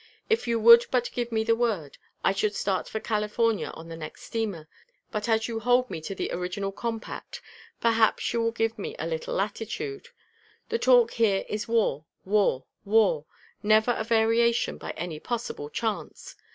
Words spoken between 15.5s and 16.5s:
chance.